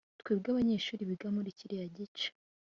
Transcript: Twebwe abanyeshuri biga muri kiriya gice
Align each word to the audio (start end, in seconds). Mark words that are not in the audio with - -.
Twebwe 0.21 0.47
abanyeshuri 0.51 1.09
biga 1.09 1.27
muri 1.35 1.55
kiriya 1.57 1.87
gice 1.97 2.27